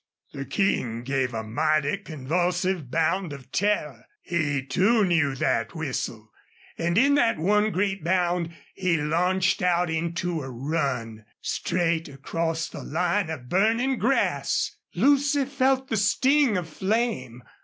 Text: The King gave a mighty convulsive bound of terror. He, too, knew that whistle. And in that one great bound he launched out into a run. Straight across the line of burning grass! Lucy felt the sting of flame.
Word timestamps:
The 0.33 0.45
King 0.45 1.03
gave 1.03 1.31
a 1.31 1.43
mighty 1.43 1.95
convulsive 1.97 2.89
bound 2.89 3.31
of 3.33 3.51
terror. 3.51 4.07
He, 4.23 4.65
too, 4.65 5.05
knew 5.05 5.35
that 5.35 5.75
whistle. 5.75 6.31
And 6.75 6.97
in 6.97 7.13
that 7.13 7.37
one 7.37 7.69
great 7.69 8.03
bound 8.03 8.49
he 8.73 8.97
launched 8.97 9.61
out 9.61 9.91
into 9.91 10.41
a 10.41 10.49
run. 10.49 11.25
Straight 11.39 12.07
across 12.09 12.67
the 12.67 12.81
line 12.83 13.29
of 13.29 13.47
burning 13.47 13.99
grass! 13.99 14.75
Lucy 14.95 15.45
felt 15.45 15.87
the 15.87 15.97
sting 15.97 16.57
of 16.57 16.67
flame. 16.67 17.43